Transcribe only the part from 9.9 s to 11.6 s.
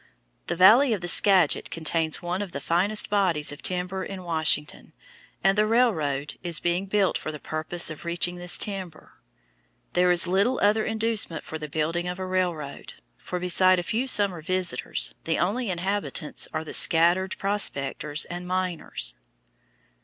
There is little other inducement for